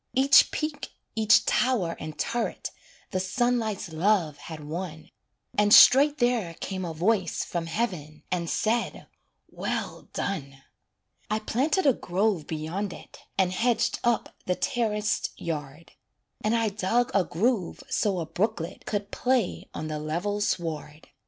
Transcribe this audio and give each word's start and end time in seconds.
Each 0.15 0.49
peak, 0.49 0.93
each 1.13 1.45
tower 1.45 1.95
and 1.99 2.17
turret 2.17 2.71
The 3.11 3.19
sunlight's 3.19 3.93
love 3.93 4.35
had 4.39 4.63
won, 4.63 5.11
And 5.55 5.71
straight 5.71 6.17
there 6.17 6.55
came 6.55 6.83
a 6.85 6.91
voice 6.95 7.43
From 7.45 7.67
heaven 7.67 8.23
and 8.31 8.49
said 8.49 9.05
"well 9.51 10.09
done." 10.13 10.63
I 11.29 11.37
planted 11.37 11.85
a 11.85 11.93
grove 11.93 12.47
beyond 12.47 12.93
it, 12.93 13.19
And 13.37 13.51
hedged 13.53 13.99
up 14.03 14.35
the 14.47 14.55
terraced 14.55 15.39
yard, 15.39 15.91
And 16.43 16.55
I 16.55 16.69
dug 16.69 17.11
a 17.13 17.23
groove 17.23 17.83
so 17.87 18.19
a 18.19 18.25
brooklet 18.25 18.87
Could 18.87 19.11
play 19.11 19.69
on 19.71 19.87
the 19.87 19.99
level 19.99 20.41
sward. 20.41 21.09